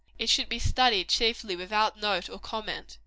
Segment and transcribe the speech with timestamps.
[0.17, 2.97] It should be studied chiefly without note or comment.